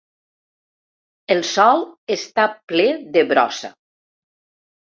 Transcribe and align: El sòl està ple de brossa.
El 1.35 1.43
sòl 1.51 1.85
està 2.17 2.47
ple 2.73 2.89
de 3.19 3.25
brossa. 3.35 3.73